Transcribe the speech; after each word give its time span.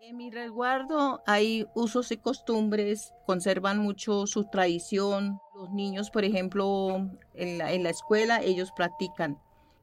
En 0.00 0.16
mi 0.16 0.30
resguardo 0.30 1.22
hay 1.26 1.66
usos 1.74 2.12
y 2.12 2.16
costumbres, 2.16 3.12
conservan 3.26 3.78
mucho 3.78 4.26
su 4.26 4.44
tradición. 4.44 5.40
Los 5.54 5.70
niños, 5.72 6.10
por 6.10 6.24
ejemplo, 6.24 7.10
en 7.34 7.58
la, 7.58 7.72
la 7.76 7.90
escuela, 7.90 8.40
ellos 8.42 8.70
practican 8.76 9.38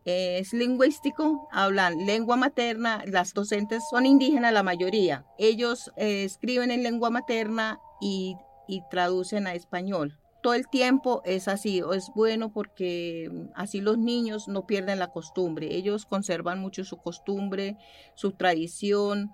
es 0.05 0.53
lingüístico, 0.53 1.47
hablan 1.51 2.05
lengua 2.05 2.35
materna, 2.35 3.03
las 3.07 3.33
docentes 3.33 3.83
son 3.89 4.05
indígenas 4.05 4.53
la 4.53 4.63
mayoría. 4.63 5.25
Ellos 5.37 5.91
eh, 5.95 6.23
escriben 6.25 6.71
en 6.71 6.83
lengua 6.83 7.09
materna 7.09 7.79
y, 8.01 8.35
y, 8.67 8.81
traducen 8.89 9.47
a 9.47 9.53
español. 9.53 10.17
Todo 10.41 10.55
el 10.55 10.67
tiempo 10.67 11.21
es 11.23 11.47
así, 11.47 11.81
es 11.93 12.11
bueno 12.13 12.51
porque 12.51 13.31
así 13.55 13.79
los 13.79 13.97
niños 13.97 14.49
no 14.49 14.67
pierden 14.67 14.99
la 14.99 15.07
costumbre, 15.07 15.73
ellos 15.73 16.05
conservan 16.05 16.59
mucho 16.59 16.83
su 16.83 16.97
costumbre, 16.97 17.77
su 18.13 18.31
tradición, 18.31 19.31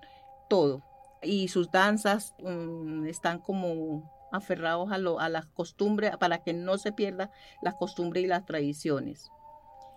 todo. 0.50 0.82
Y 1.22 1.48
sus 1.48 1.70
danzas 1.70 2.34
um, 2.42 3.06
están 3.06 3.38
como 3.38 4.28
aferrados 4.32 4.92
a, 4.92 4.98
lo, 4.98 5.18
a 5.20 5.30
la 5.30 5.42
costumbre 5.54 6.12
para 6.18 6.42
que 6.42 6.52
no 6.52 6.76
se 6.76 6.92
pierda 6.92 7.30
la 7.62 7.72
costumbre 7.72 8.20
y 8.20 8.26
las 8.26 8.44
tradiciones 8.44 9.30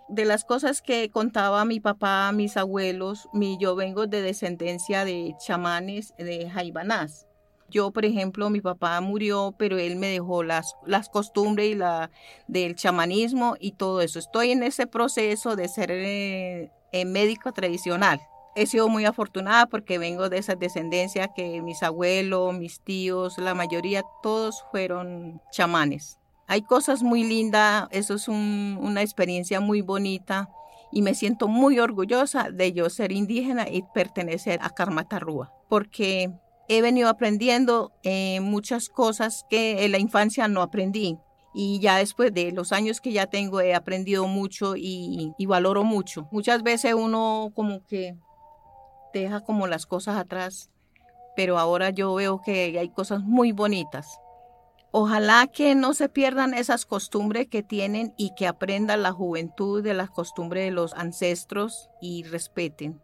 de 0.10 0.26
las 0.26 0.44
cosas 0.44 0.82
que 0.82 1.10
contaba 1.10 1.66
mi 1.66 1.80
papá, 1.80 2.32
mis 2.34 2.58
abuelos, 2.58 3.30
mi, 3.34 3.58
yo 3.58 3.76
vengo 3.76 4.06
de 4.06 4.22
descendencia 4.22 5.06
de 5.06 5.36
chamanes 5.40 6.14
de 6.18 6.50
Jaibanás. 6.50 7.26
Yo, 7.70 7.92
por 7.92 8.06
ejemplo, 8.06 8.50
mi 8.50 8.62
papá 8.62 9.02
murió, 9.02 9.56
pero 9.58 9.80
él 9.80 9.96
me 9.96 10.08
dejó 10.08 10.44
las, 10.44 10.76
las 10.86 11.10
costumbres 11.10 11.72
y 11.72 11.76
la, 11.76 12.12
del 12.48 12.76
chamanismo 12.76 13.56
y 13.60 13.72
todo 13.72 14.02
eso. 14.02 14.20
Estoy 14.20 14.52
en 14.52 14.62
ese 14.62 14.86
proceso 14.86 15.56
de 15.56 15.68
ser 15.68 15.90
eh, 15.92 16.70
médico 17.06 17.52
tradicional. 17.52 18.22
He 18.56 18.68
sido 18.68 18.88
muy 18.88 19.06
afortunada 19.06 19.66
porque 19.66 19.98
vengo 19.98 20.30
de 20.30 20.38
esa 20.38 20.56
descendencia 20.56 21.30
que 21.30 21.62
mis 21.62 21.82
abuelos, 21.82 22.54
mis 22.54 22.80
tíos, 22.82 23.38
la 23.40 23.56
mayoría, 23.56 24.04
todos 24.22 24.64
fueron 24.72 25.42
chamanes. 25.52 26.20
Hay 26.48 26.62
cosas 26.62 27.02
muy 27.02 27.24
lindas, 27.24 27.88
eso 27.92 28.14
es 28.14 28.28
una 28.28 29.02
experiencia 29.02 29.60
muy 29.60 29.82
bonita 29.82 30.50
y 30.92 31.02
me 31.02 31.16
siento 31.16 31.48
muy 31.48 31.80
orgullosa 31.80 32.50
de 32.52 32.74
yo 32.74 32.90
ser 32.90 33.12
indígena 33.12 33.68
y 33.68 33.82
pertenecer 33.94 34.60
a 34.62 34.70
Karmatarrúa, 34.70 35.52
porque 35.68 36.32
he 36.68 36.82
venido 36.82 37.10
aprendiendo 37.10 37.92
eh, 38.04 38.40
muchas 38.42 38.90
cosas 38.90 39.46
que 39.50 39.86
en 39.86 39.92
la 39.92 40.00
infancia 40.00 40.48
no 40.48 40.62
aprendí. 40.62 41.18
Y 41.56 41.80
ya 41.80 41.98
después 41.98 42.34
de 42.34 42.52
los 42.52 42.72
años 42.72 43.00
que 43.00 43.12
ya 43.12 43.28
tengo 43.28 43.62
he 43.62 43.76
aprendido 43.76 44.28
mucho 44.28 44.76
y, 44.76 45.34
y 45.38 45.46
valoro 45.46 45.84
mucho. 45.84 46.28
Muchas 46.32 46.64
veces 46.64 46.96
uno 46.96 47.52
como 47.56 47.86
que 47.86 48.16
deja 49.20 49.42
como 49.42 49.68
las 49.68 49.86
cosas 49.86 50.18
atrás, 50.18 50.70
pero 51.36 51.60
ahora 51.60 51.90
yo 51.90 52.14
veo 52.14 52.42
que 52.42 52.78
hay 52.78 52.90
cosas 52.90 53.22
muy 53.22 53.52
bonitas 53.52 54.20
Ojalá 54.96 55.48
que 55.48 55.74
no 55.74 55.96
se 55.96 56.08
pierdan 56.08 56.54
esas 56.54 56.86
costumbres 56.86 57.48
que 57.48 57.64
tienen 57.64 58.14
y 58.16 58.36
que 58.36 58.46
aprendan 58.46 59.02
la 59.02 59.12
juventud 59.12 59.82
de 59.82 59.96
las 59.96 60.12
costumbres 60.12 60.66
de 60.66 60.70
los 60.70 60.94
ancestros 60.94 61.90
y 62.00 62.22
respeten. 62.26 63.02